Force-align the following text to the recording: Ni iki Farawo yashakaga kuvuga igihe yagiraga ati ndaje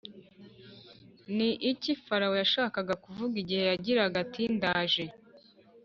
Ni 1.35 1.49
iki 1.71 1.91
Farawo 2.03 2.35
yashakaga 2.41 2.93
kuvuga 3.03 3.33
igihe 3.43 3.63
yagiraga 3.71 4.15
ati 4.25 4.43
ndaje 4.55 5.05